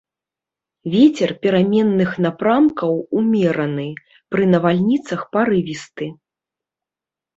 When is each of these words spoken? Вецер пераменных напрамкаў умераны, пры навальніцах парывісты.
Вецер 0.93 1.33
пераменных 1.43 2.15
напрамкаў 2.27 2.93
умераны, 3.19 3.87
пры 4.33 4.43
навальніцах 4.55 5.19
парывісты. 5.39 6.05